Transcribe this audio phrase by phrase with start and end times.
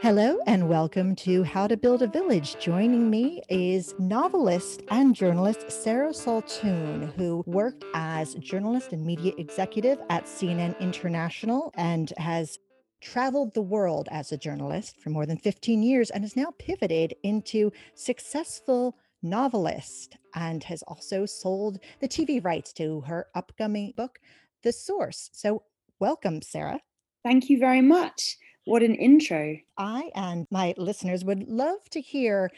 [0.00, 2.56] Hello and welcome to How to Build a Village.
[2.60, 9.98] Joining me is novelist and journalist Sarah Sultoon, who worked as journalist and media executive
[10.10, 12.58] at CNN International and has
[13.00, 17.14] traveled the world as a journalist for more than 15 years and has now pivoted
[17.22, 24.20] into successful novelist and has also sold the TV rights to her upcoming book,
[24.62, 25.30] The Source.
[25.32, 25.62] So,
[25.98, 26.80] welcome, Sarah.
[27.24, 28.36] Thank you very much.
[28.66, 29.58] What an intro.
[29.78, 32.50] I and my listeners would love to hear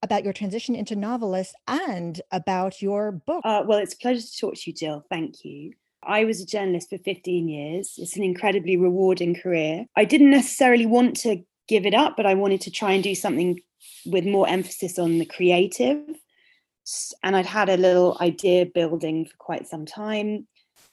[0.00, 3.42] about your transition into novelist and about your book.
[3.44, 5.04] Uh, well, it's a pleasure to talk to you, Jill.
[5.10, 5.72] Thank you.
[6.04, 7.94] I was a journalist for 15 years.
[7.98, 9.86] It's an incredibly rewarding career.
[9.96, 13.16] I didn't necessarily want to give it up, but I wanted to try and do
[13.16, 13.58] something
[14.04, 15.98] with more emphasis on the creative.
[17.24, 20.46] And I'd had a little idea building for quite some time.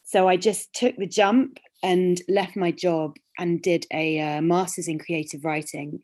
[0.03, 4.87] So I just took the jump and left my job and did a uh, master's
[4.87, 6.01] in creative writing,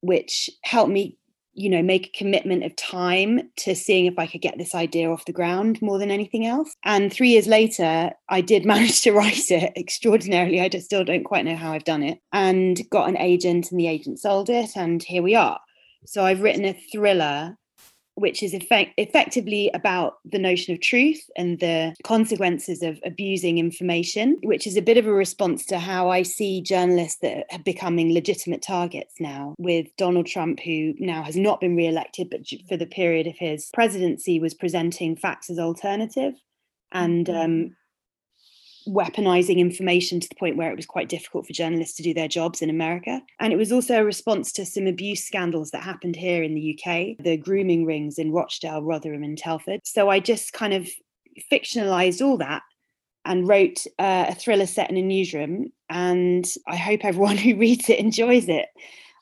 [0.00, 1.18] which helped me
[1.56, 5.08] you know make a commitment of time to seeing if i could get this idea
[5.08, 6.74] off the ground more than anything else.
[6.84, 10.60] And three years later i did manage to write it extraordinarily.
[10.60, 13.78] I just still don't quite know how i've done it and got an agent and
[13.78, 15.60] the agent sold it and here we are.
[16.06, 17.56] So i've written a thriller
[18.16, 24.36] which is effect- effectively about the notion of truth and the consequences of abusing information,
[24.42, 28.12] which is a bit of a response to how I see journalists that are becoming
[28.12, 32.76] legitimate targets now, with Donald Trump, who now has not been re elected, but for
[32.76, 36.34] the period of his presidency was presenting facts as alternative.
[36.92, 37.40] And mm-hmm.
[37.40, 37.76] um,
[38.88, 42.28] weaponizing information to the point where it was quite difficult for journalists to do their
[42.28, 43.20] jobs in America.
[43.40, 46.78] And it was also a response to some abuse scandals that happened here in the
[46.78, 49.80] UK, the grooming rings in Rochdale, Rotherham, and Telford.
[49.84, 50.88] So I just kind of
[51.50, 52.62] fictionalized all that
[53.24, 55.72] and wrote uh, a thriller set in a newsroom.
[55.88, 58.66] And I hope everyone who reads it enjoys it.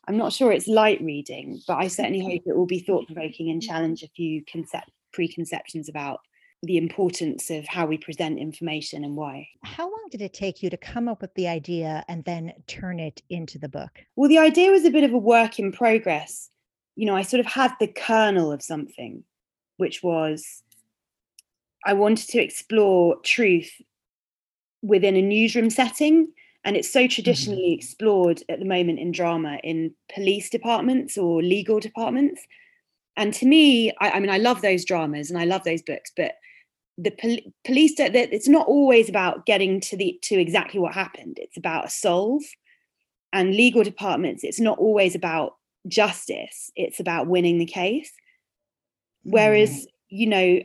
[0.09, 3.51] I'm not sure it's light reading, but I certainly hope it will be thought provoking
[3.51, 6.21] and challenge a few concept preconceptions about
[6.62, 9.48] the importance of how we present information and why.
[9.64, 13.00] How long did it take you to come up with the idea and then turn
[13.00, 14.05] it into the book?
[14.14, 16.50] Well, the idea was a bit of a work in progress.
[16.95, 19.24] You know, I sort of had the kernel of something,
[19.77, 20.62] which was
[21.84, 23.73] I wanted to explore truth
[24.83, 26.29] within a newsroom setting.
[26.64, 27.79] And it's so traditionally mm-hmm.
[27.79, 32.40] explored at the moment in drama in police departments or legal departments.
[33.17, 36.12] And to me, I, I mean, I love those dramas and I love those books,
[36.17, 36.34] but
[36.98, 41.39] the pol- police don't, it's not always about getting to the to exactly what happened.
[41.41, 42.42] It's about a solve.
[43.35, 45.55] And legal departments it's not always about
[45.89, 46.70] justice.
[46.77, 48.13] It's about winning the case.
[49.23, 49.86] Whereas mm.
[50.11, 50.61] you know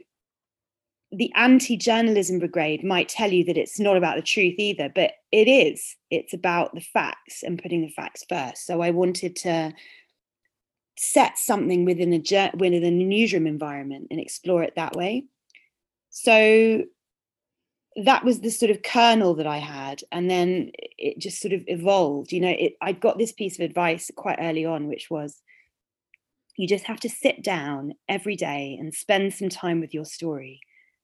[1.13, 5.47] the anti-journalism brigade might tell you that it's not about the truth either but it
[5.47, 5.95] is.
[6.11, 8.65] It's about the facts and putting the facts first.
[8.65, 9.73] So i wanted to
[10.99, 15.23] set something within a within a newsroom environment and explore it that way
[16.19, 16.81] so
[17.95, 20.01] that was the sort of kernel that I had.
[20.11, 22.31] And then it just sort of evolved.
[22.31, 25.43] You know, it, I got this piece of advice quite early on, which was
[26.55, 30.59] you just have to sit down every day and spend some time with your story.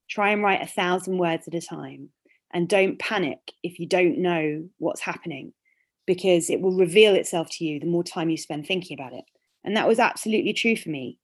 [0.09, 2.09] Try and write a thousand words at a time.
[2.51, 5.53] And don't panic if you don't know what's happening,
[6.07, 9.25] because it will reveal itself to you the more time you spend thinking about it.
[9.63, 11.19] And that was absolutely true for me.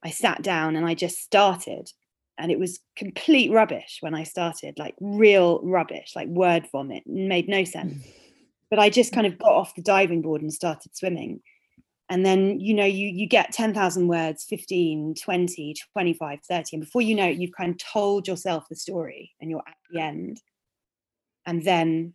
[0.00, 1.90] I sat down and I just started
[2.40, 7.48] and it was complete rubbish when I started, like real rubbish, like word vomit, made
[7.48, 7.94] no sense.
[7.94, 8.12] Mm.
[8.70, 9.32] But I just kind mm.
[9.32, 11.40] of got off the diving board and started swimming.
[12.08, 16.76] And then, you know, you you get 10,000 words, 15, 20, 25, 30.
[16.76, 19.76] And before you know it, you've kind of told yourself the story and you're at
[19.90, 20.40] the end.
[21.46, 22.14] And then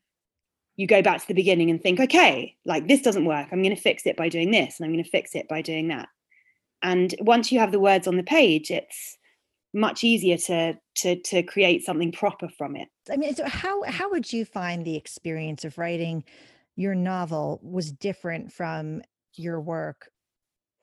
[0.76, 3.48] you go back to the beginning and think, okay, like this doesn't work.
[3.52, 5.62] I'm going to fix it by doing this and I'm going to fix it by
[5.62, 6.10] doing that.
[6.82, 9.18] And once you have the words on the page, it's
[9.76, 12.88] much easier to to to create something proper from it.
[13.12, 16.24] I mean, so how how would you find the experience of writing
[16.76, 19.02] your novel was different from
[19.36, 20.10] your work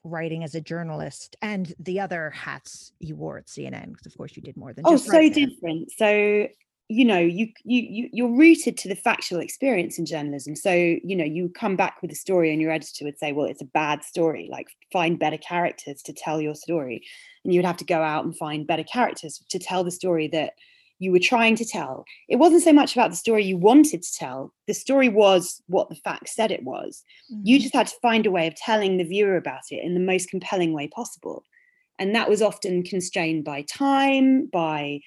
[0.04, 3.92] writing as a journalist and the other hats you wore at CNN?
[3.92, 5.90] Because of course you did more than oh, so different.
[5.92, 6.48] So
[6.92, 10.54] you know you you you're rooted to the factual experience in journalism.
[10.54, 13.46] So you know you come back with a story and your editor would say well
[13.46, 14.48] it's a bad story.
[14.50, 17.02] Like find better characters to tell your story.
[17.44, 20.28] And you would have to go out and find better characters to tell the story
[20.28, 20.52] that
[20.98, 22.04] you were trying to tell.
[22.28, 24.52] It wasn't so much about the story you wanted to tell.
[24.68, 27.02] The story was what the facts said it was.
[27.32, 27.42] Mm-hmm.
[27.44, 30.00] you just had to find a way of telling the viewer about it in the
[30.00, 31.44] most compelling way possible.
[31.98, 35.00] And that was often constrained by time by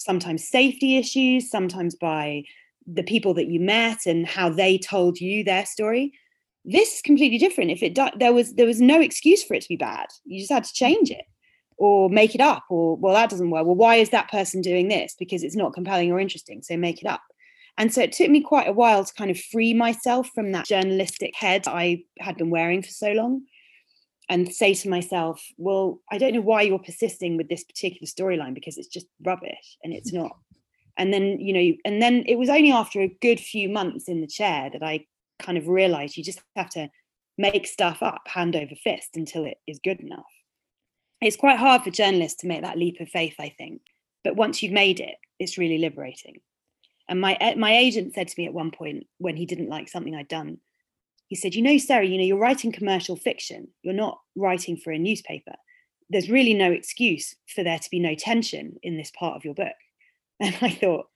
[0.00, 2.44] sometimes safety issues, sometimes by
[2.86, 6.12] the people that you met and how they told you their story.
[6.64, 7.70] this is completely different.
[7.70, 10.08] If it there was there was no excuse for it to be bad.
[10.24, 10.84] You just had to mm.
[10.84, 11.24] change it
[11.76, 13.66] or make it up or well that doesn't work.
[13.66, 15.14] Well why is that person doing this?
[15.18, 17.22] Because it's not compelling or interesting so make it up.
[17.78, 20.66] And so it took me quite a while to kind of free myself from that
[20.66, 23.42] journalistic head i had been wearing for so long
[24.30, 28.54] and say to myself well i don't know why you're persisting with this particular storyline
[28.54, 30.38] because it's just rubbish and it's not
[30.96, 34.22] and then you know and then it was only after a good few months in
[34.22, 35.04] the chair that i
[35.38, 36.88] kind of realized you just have to
[37.36, 40.24] make stuff up hand over fist until it is good enough
[41.20, 43.82] it's quite hard for journalists to make that leap of faith, I think.
[44.24, 46.40] But once you've made it, it's really liberating.
[47.08, 50.14] And my my agent said to me at one point when he didn't like something
[50.14, 50.58] I'd done,
[51.30, 53.68] he said, "You know, Sarah, you know, you're writing commercial fiction.
[53.82, 55.54] You're not writing for a newspaper.
[56.10, 59.54] There's really no excuse for there to be no tension in this part of your
[59.54, 59.72] book."
[60.42, 61.06] And I thought,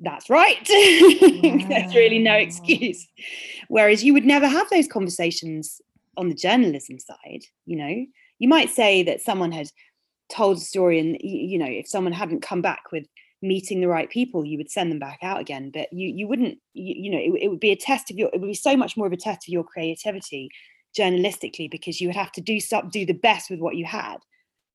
[0.00, 0.66] that's right.
[0.66, 1.68] Wow.
[1.68, 3.06] There's really no excuse.
[3.68, 5.82] Whereas you would never have those conversations
[6.16, 8.06] on the journalism side, you know
[8.38, 9.70] you might say that someone had
[10.30, 13.06] told a story and you know if someone hadn't come back with
[13.44, 16.58] meeting the right people you would send them back out again but you you wouldn't
[16.72, 18.76] you, you know it, it, would be a test of your it would be so
[18.76, 20.50] much more of a test of your creativity
[20.96, 24.18] journalistically because you would have to do stuff do the best with what you had.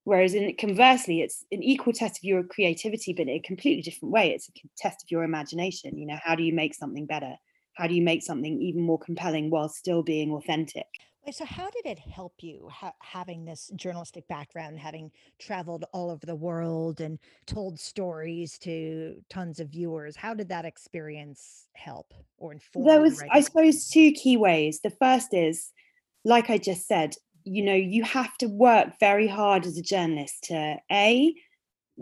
[0.04, 4.14] Whereas in conversely it's an equal test of your creativity but in a completely different
[4.14, 4.32] way.
[4.32, 5.98] It's a test of your imagination.
[5.98, 7.36] You know how do you make something better?
[7.74, 10.88] How do you make something even more compelling while still being authentic
[11.32, 16.26] so, how did it help you ha- having this journalistic background, having traveled all over
[16.26, 20.16] the world and told stories to tons of viewers?
[20.16, 22.86] How did that experience help or inform?
[22.86, 24.80] There was, I suppose, two key ways.
[24.82, 25.72] The first is,
[26.26, 30.46] like I just said, you know, you have to work very hard as a journalist
[30.46, 31.36] to a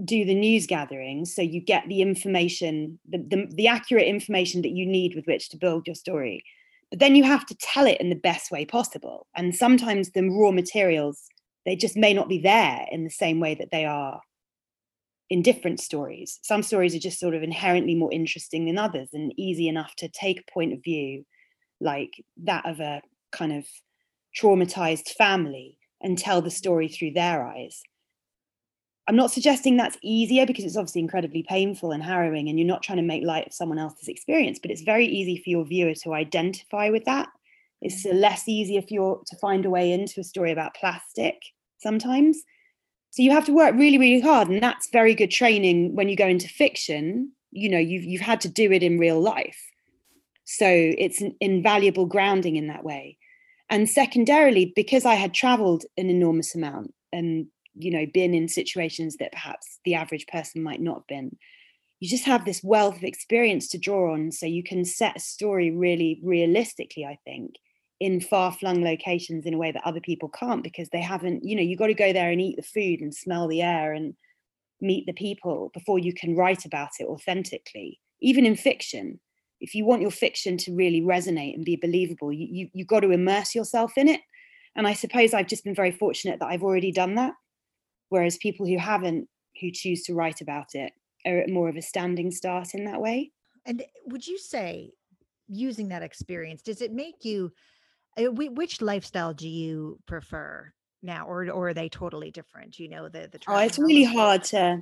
[0.06, 4.69] do the news gathering so you get the information the, the, the accurate information that
[4.69, 6.44] you need with which to build your story
[6.89, 10.28] but then you have to tell it in the best way possible and sometimes the
[10.30, 11.24] raw materials
[11.66, 14.22] they just may not be there in the same way that they are
[15.30, 16.39] in different stories.
[16.42, 20.07] Some stories are just sort of inherently more interesting than others and easy enough to
[20.07, 21.25] take a point of view
[21.81, 22.12] like
[22.44, 23.01] that of a
[23.31, 23.66] kind of
[24.40, 27.81] traumatized family and tell the story through their eyes
[29.07, 32.83] I'm not suggesting that's easier because it's obviously incredibly painful and harrowing, and you're not
[32.83, 35.94] trying to make light of someone else's experience, but it's very easy for your viewer
[36.04, 37.30] to identify with that.
[37.81, 38.13] It's mm.
[38.13, 41.42] less easier for you to find a way into a story about plastic
[41.77, 42.44] sometimes.
[43.12, 46.18] So you have to work really, really hard, and that's very good training when you
[46.18, 47.31] go into fiction.
[47.51, 49.59] You know, you've you've had to do it in real life,
[50.44, 53.18] so it's an invaluable grounding in that way.
[53.69, 57.48] And secondarily, because I had travelled an enormous amount and
[57.78, 61.38] you know been in situations that perhaps the average person might not have been.
[62.00, 65.20] You just have this wealth of experience to draw on so you can set a
[65.20, 67.56] story really realistically i think
[68.00, 71.64] in far-flung locations in a way that other people can't because they haven't you know
[71.64, 74.14] you got to go there and eat the food and smell the air and
[74.80, 79.20] meet the people before you can write about it authentically even in fiction.
[79.60, 83.02] If you want your fiction to really resonate and be believable you, you you've got
[83.02, 84.22] to immerse yourself in it.
[84.76, 87.34] And i suppose i've just been very fortunate that i've already done that
[88.09, 89.27] whereas people who haven't
[89.62, 90.94] who choose to write about it
[91.25, 93.31] are at more of a standing start in that way.
[93.65, 94.92] And would you say
[95.50, 97.51] using that experience does it make you
[98.18, 100.71] uh, which lifestyle do you prefer
[101.02, 102.80] now or or are they totally different?
[102.80, 104.81] You know the the oh, it's really hard to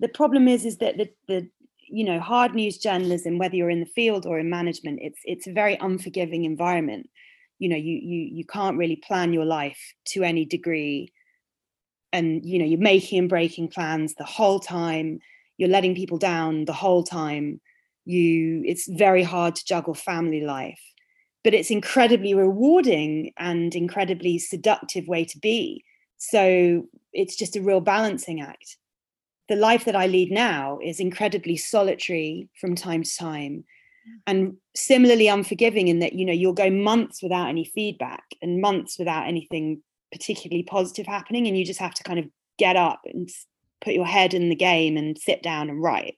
[0.00, 1.48] the problem is is that the the
[1.88, 5.46] you know hard news journalism whether you're in the field or in management it's it's
[5.46, 7.08] a very unforgiving environment.
[7.58, 11.12] You know you you you can't really plan your life to any degree
[12.14, 15.18] and you know you're making and breaking plans the whole time
[15.58, 17.60] you're letting people down the whole time
[18.04, 20.80] you it's very hard to juggle family life.
[21.42, 25.84] But it's incredibly rewarding and incredibly seductive way to be.
[26.16, 28.78] So it's just a real balancing act.
[29.48, 33.64] The life that i lead now is incredibly solitary from time to time.
[34.26, 38.98] And similarly unforgiving in that you know you'll go months without any feedback and months
[38.98, 39.82] without anything
[40.14, 43.28] particularly positive happening and you just have to kind of get up and
[43.80, 46.14] put your head in the game and sit down and write.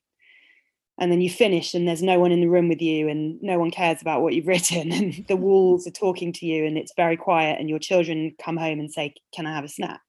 [0.99, 3.59] And then you finish and there's no one in the room with you and no
[3.59, 6.93] one cares about what you've written and the walls are talking to you and it's
[6.95, 10.01] very quiet and your children come home and say can i have a snack?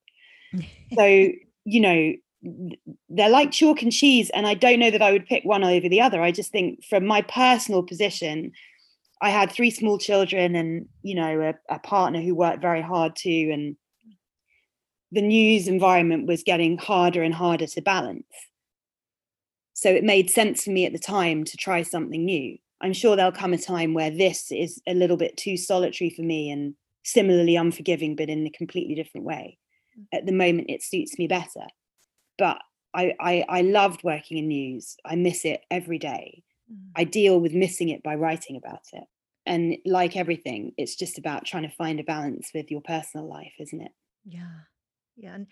[0.94, 1.30] So
[1.64, 2.12] you know
[3.08, 5.88] they're like chalk and cheese and i don't know that i would pick one over
[5.88, 6.22] the other.
[6.22, 8.52] I just think from my personal position
[9.20, 13.16] I had three small children and, you know, a, a partner who worked very hard
[13.16, 13.50] too.
[13.52, 13.76] And
[15.10, 18.26] the news environment was getting harder and harder to balance.
[19.72, 22.58] So it made sense for me at the time to try something new.
[22.80, 26.22] I'm sure there'll come a time where this is a little bit too solitary for
[26.22, 29.58] me and similarly unforgiving, but in a completely different way.
[29.98, 30.18] Mm.
[30.18, 31.66] At the moment, it suits me better.
[32.36, 32.60] But
[32.94, 34.96] I, I, I loved working in news.
[35.04, 36.42] I miss it every day.
[36.72, 36.90] Mm.
[36.96, 39.04] I deal with missing it by writing about it.
[39.46, 43.54] And like everything, it's just about trying to find a balance with your personal life,
[43.58, 43.92] isn't it?
[44.26, 44.60] Yeah.
[45.16, 45.34] Yeah.
[45.34, 45.46] And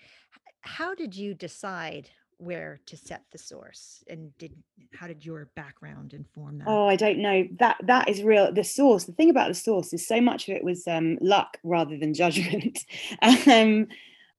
[0.61, 4.55] how did you decide where to set the source and did
[4.93, 8.63] how did your background inform that oh i don't know that that is real the
[8.63, 11.97] source the thing about the source is so much of it was um, luck rather
[11.97, 12.85] than judgment
[13.23, 13.87] um,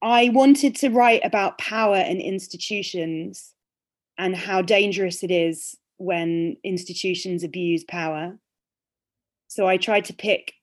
[0.04, 3.56] i wanted to write about power and institutions
[4.20, 8.38] and how dangerous it is when institutions abuse power
[9.48, 10.54] so i tried to pick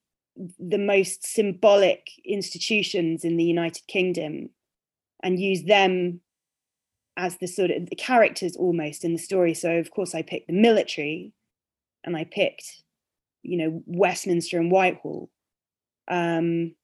[0.59, 4.49] the most symbolic institutions in the united kingdom
[5.23, 6.21] and use them
[7.17, 9.55] as the sort of the characters almost in the story.
[9.55, 11.33] So of course I picked the military
[12.05, 12.83] and I picked,
[13.43, 15.31] you know, Westminster and Whitehall.
[16.09, 16.75] Um,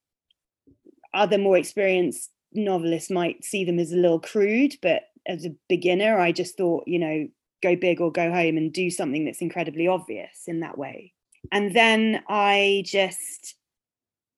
[1.12, 6.18] other more experienced novelists might see them as a little crude, but as a beginner,
[6.18, 7.28] I just thought, you know,
[7.62, 11.12] go big or go home and do something that's incredibly obvious in that way.
[11.52, 13.54] And then I just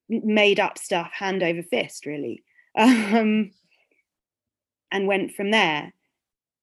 [0.08, 2.44] made up stuff hand over fist, really.
[2.74, 3.50] Um,
[4.92, 5.92] and went from there.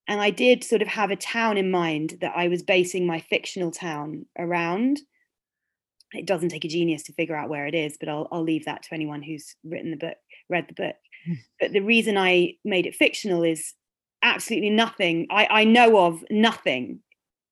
[0.08, 3.20] And I did sort of have a town in mind that I was basing my
[3.20, 5.02] fictional town around.
[6.14, 8.66] It doesn't take a genius to figure out where it is, but I'll, I'll leave
[8.66, 10.18] that to anyone who's written the book,
[10.50, 10.96] read the book.
[11.28, 11.34] Hmm.
[11.60, 13.74] but the reason I made it fictional is
[14.22, 15.28] absolutely nothing.
[15.30, 17.00] I, I know of nothing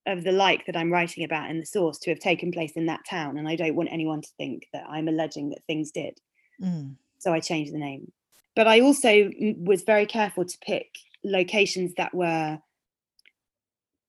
[0.05, 2.85] of the like that I'm writing about in the source to have taken place in
[2.85, 3.37] that town.
[3.37, 6.19] And I don't want anyone to think that I'm alleging that things did.
[6.61, 6.95] Mm.
[7.19, 8.11] So I changed the name
[8.57, 10.87] but I also was very careful to pick
[11.23, 12.57] locations that were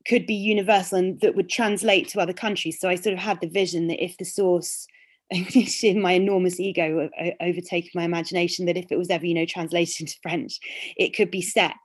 [0.07, 2.81] could be universal and that would translate to other countries.
[2.81, 4.87] So I sort of had the vision that if the source,
[5.31, 7.11] in my enormous ego
[7.43, 10.59] overtaking my imagination, that if it was ever, you know, translated into French,
[10.97, 11.77] it could be set,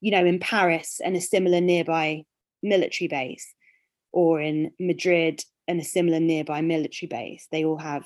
[0.00, 2.24] you know, in Paris and a similar nearby
[2.62, 3.54] military base,
[4.12, 7.46] or in Madrid and a similar nearby military base.
[7.50, 8.04] They all have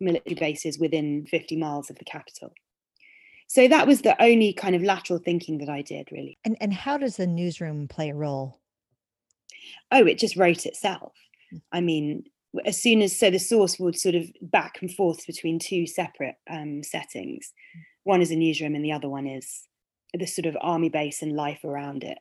[0.00, 2.52] military bases within 50 miles of the capital
[3.48, 6.38] so that was the only kind of lateral thinking that I did really.
[6.44, 8.60] And and how does the newsroom play a role?
[9.92, 11.12] Oh, it just wrote itself.
[11.72, 12.24] I mean,
[12.64, 16.36] as soon as so the source would sort of back and forth between two separate
[16.50, 17.52] um, settings.
[17.72, 17.80] Hmm.
[18.04, 19.66] One is a newsroom, and the other one is
[20.16, 22.18] the sort of army base and life around it.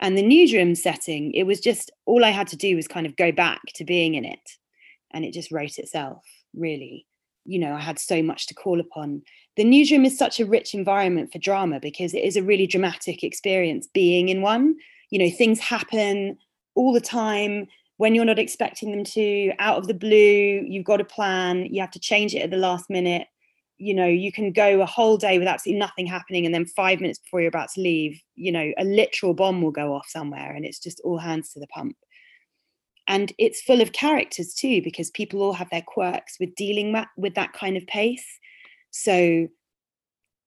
[0.00, 3.16] And the newsroom setting, it was just all I had to do was kind of
[3.16, 4.50] go back to being in it,
[5.12, 6.22] and it just wrote itself.
[6.54, 7.06] Really,
[7.44, 9.22] you know, I had so much to call upon
[9.56, 13.24] the newsroom is such a rich environment for drama because it is a really dramatic
[13.24, 14.76] experience being in one.
[15.10, 16.36] You know, things happen
[16.74, 17.66] all the time
[17.96, 21.80] when you're not expecting them to, out of the blue, you've got a plan, you
[21.80, 23.26] have to change it at the last minute.
[23.78, 27.00] You know, you can go a whole day with absolutely nothing happening, and then five
[27.00, 30.52] minutes before you're about to leave, you know, a literal bomb will go off somewhere,
[30.52, 31.96] and it's just all hands to the pump.
[33.08, 37.34] And it's full of characters too, because people all have their quirks with dealing with
[37.34, 38.26] that kind of pace
[38.96, 39.46] so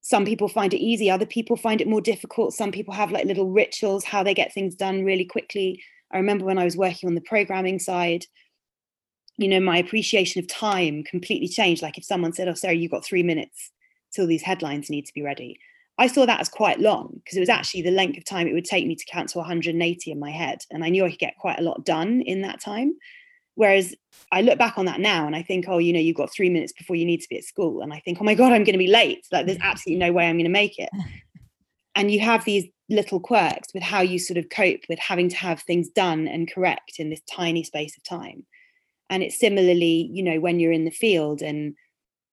[0.02, 2.54] some people find it easy, other people find it more difficult.
[2.54, 5.84] Some people have like little rituals, how they get things done really quickly.
[6.12, 8.26] I remember when I was working on the programming side,
[9.40, 11.82] you know, my appreciation of time completely changed.
[11.82, 13.72] Like if someone said, Oh, Sarah, you've got three minutes
[14.12, 15.58] till these headlines need to be ready.
[15.98, 18.54] I saw that as quite long because it was actually the length of time it
[18.54, 20.60] would take me to count to 180 in my head.
[20.72, 22.94] And I knew I could get quite a lot done in that time.
[23.56, 23.96] Whereas
[24.32, 26.50] I look back on that now and I think, oh, you know, you've got three
[26.50, 27.82] minutes before you need to be at school.
[27.82, 29.26] And I think, oh my God, I'm going to be late.
[29.32, 29.64] Like there's mm.
[29.64, 30.90] absolutely no way I'm going to make it.
[31.96, 35.36] And you have these little quirks with how you sort of cope with having to
[35.36, 38.46] have things done and correct in this tiny space of time.
[39.10, 41.76] And it's similarly, you know, when you're in the field and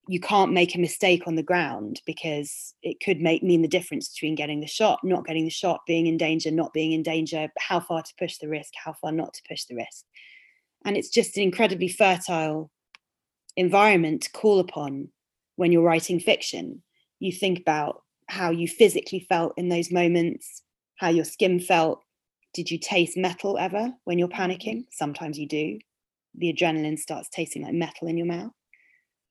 [0.09, 4.09] you can't make a mistake on the ground because it could make mean the difference
[4.09, 7.49] between getting the shot, not getting the shot, being in danger, not being in danger,
[7.59, 10.05] how far to push the risk, how far not to push the risk.
[10.85, 12.71] And it's just an incredibly fertile
[13.57, 15.09] environment to call upon
[15.57, 16.83] when you're writing fiction.
[17.19, 20.63] You think about how you physically felt in those moments
[20.97, 22.03] how your skin felt.
[22.55, 24.85] Did you taste metal ever when you're panicking?
[24.91, 25.79] Sometimes you do
[26.37, 28.53] the adrenaline starts tasting like metal in your mouth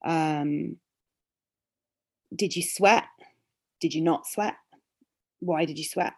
[0.06, 0.78] um,
[2.36, 3.06] did you sweat
[3.80, 4.56] did you not sweat
[5.40, 6.14] why did you sweat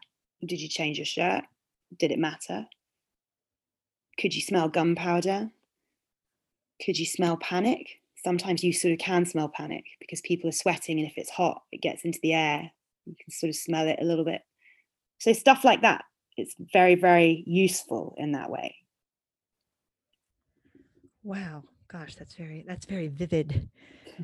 [0.45, 1.43] did you change your shirt
[1.97, 2.65] did it matter
[4.17, 5.51] could you smell gunpowder?
[6.83, 8.01] Could you smell panic?
[8.23, 11.61] Sometimes you sort of can smell panic because people are sweating, and if it's hot,
[11.71, 12.71] it gets into the air.
[13.05, 14.41] You can sort of smell it a little bit.
[15.19, 16.03] So, stuff like that,
[16.35, 18.75] it's very, very useful in that way.
[21.27, 21.63] Wow.
[21.89, 23.69] Gosh, that's very that's very vivid.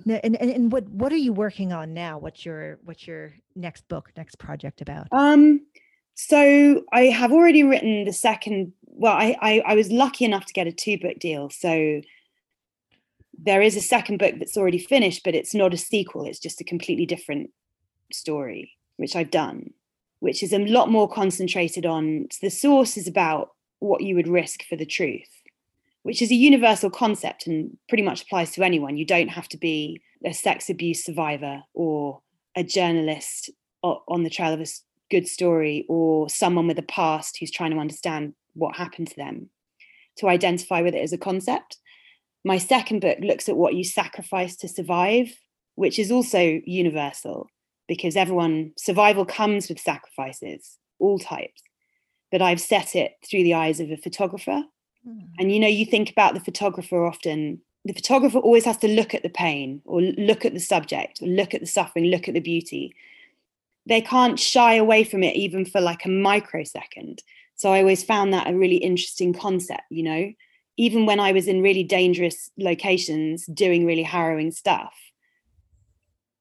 [0.05, 2.17] Now, and, and and what what are you working on now?
[2.17, 5.07] What's your what's your next book, next project about?
[5.12, 5.65] Um,
[6.13, 8.72] so I have already written the second.
[8.86, 12.00] Well, I I, I was lucky enough to get a two book deal, so
[13.38, 16.25] there is a second book that's already finished, but it's not a sequel.
[16.25, 17.50] It's just a completely different
[18.13, 19.72] story, which I've done,
[20.22, 24.63] which is a lot more concentrated on the source is about what you would risk
[24.63, 25.42] for the truth
[26.03, 28.98] which is a universal concept and pretty much applies to anyone.
[28.98, 32.22] You don't have to be a sex abuse survivor or
[32.55, 33.50] a journalist
[33.81, 34.67] on the trail of a
[35.10, 39.50] good story or someone with a past who's trying to understand what happened to them
[40.17, 41.77] to identify with it as a concept.
[42.45, 45.33] My second book looks at what you sacrifice to survive,
[45.75, 47.48] which is also universal
[47.88, 51.62] because everyone, survival comes with sacrifices, all types.
[52.31, 54.63] But I've set it through the eyes of a photographer
[55.05, 55.19] Hmm.
[55.39, 59.13] And you know, you think about the photographer often, the photographer always has to look
[59.13, 62.33] at the pain or look at the subject, or look at the suffering, look at
[62.33, 62.95] the beauty.
[63.86, 67.22] They can't shy away from it even for like a microsecond.
[67.55, 70.31] So I always found that a really interesting concept, you know,
[70.77, 74.93] even when I was in really dangerous locations doing really harrowing stuff,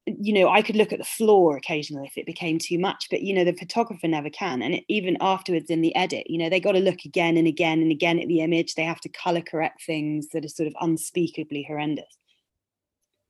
[0.05, 3.21] you know, I could look at the floor occasionally if it became too much, but
[3.21, 4.61] you know, the photographer never can.
[4.61, 7.47] And it, even afterwards in the edit, you know, they got to look again and
[7.47, 8.75] again and again at the image.
[8.75, 12.17] They have to color correct things that are sort of unspeakably horrendous.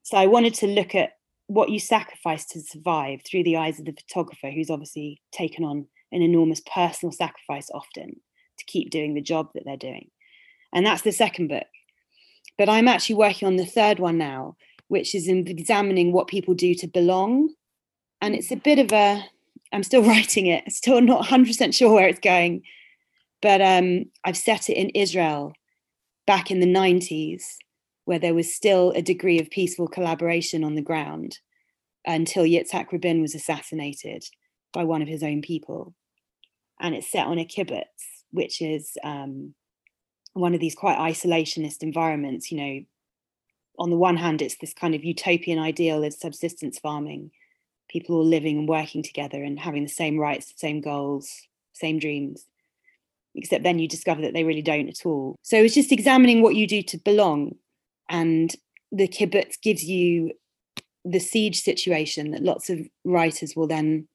[0.01, 1.11] So I wanted to look at
[1.47, 5.87] what you sacrifice to survive through the eyes of the photographer, who's obviously taken on
[6.11, 8.19] an enormous personal sacrifice often
[8.57, 10.09] to keep doing the job that they're doing.
[10.73, 11.67] And that's the second book.
[12.57, 14.55] But I'm actually working on the third one now,
[14.93, 17.49] which is examining what people do to belong.
[18.21, 19.25] And it's a bit of a,
[19.71, 22.61] I'm still writing it, still not 100% sure where it's going,
[23.41, 25.53] but um, I've set it in Israel
[26.27, 27.41] back in the 90s,
[28.05, 31.39] where there was still a degree of peaceful collaboration on the ground
[32.05, 34.23] until Yitzhak Rabin was assassinated
[34.73, 35.95] by one of his own people.
[36.79, 37.83] And it's set on a kibbutz,
[38.29, 39.55] which is um,
[40.33, 42.85] one of these quite isolationist environments, you know,
[43.79, 47.31] on the one hand, it's this kind of utopian ideal of subsistence farming,
[47.89, 51.29] people all living and working together and having the same rights, the same goals,
[51.73, 52.45] same dreams.
[53.35, 55.35] Except then you discover that they really don't at all.
[55.41, 57.55] So it's just examining what you do to belong.
[58.09, 58.53] And
[58.91, 60.33] the kibbutz gives you
[61.03, 64.07] the siege situation that lots of writers will then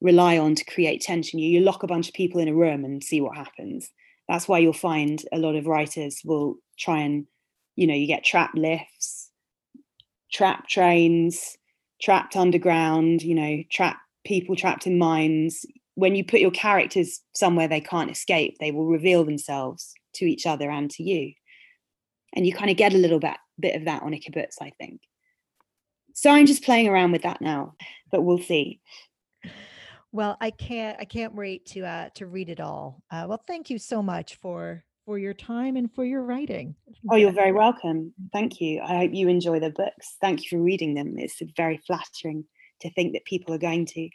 [0.00, 1.40] rely on to create tension.
[1.40, 3.90] You, you lock a bunch of people in a room and see what happens.
[4.28, 7.26] That's why you'll find a lot of writers will try and
[7.76, 9.30] you know you get trap lifts
[10.32, 11.56] trap trains
[12.00, 15.64] trapped underground you know trap people trapped in mines.
[15.94, 20.46] When you put your characters somewhere they can't escape they will reveal themselves to each
[20.46, 21.32] other and to you.
[22.34, 24.72] And you kind of get a little bit bit of that on a kibbutz i
[24.78, 25.02] think.
[26.14, 27.74] So i'm just playing around with that now
[28.10, 28.80] but we'll see.
[30.12, 33.02] Well i can't i can't wait to uh to read it all.
[33.10, 36.74] Uh, well thank you so much for for your time and for your writing.
[37.10, 38.12] Oh, you're very welcome.
[38.32, 38.80] Thank you.
[38.80, 40.16] I hope you enjoy the books.
[40.20, 41.14] Thank you for reading them.
[41.18, 42.44] It's very flattering
[42.80, 44.08] to think that people are going to.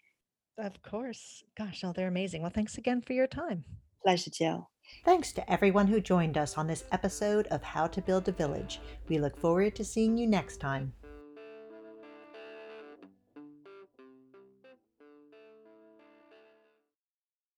[0.57, 1.43] Of course.
[1.57, 2.41] Gosh, oh, they're amazing.
[2.41, 3.63] Well, thanks again for your time.
[4.03, 4.69] Pleasure, Jill.
[5.03, 8.79] Thanks to everyone who joined us on this episode of How to Build a Village.
[9.09, 10.93] We look forward to seeing you next time.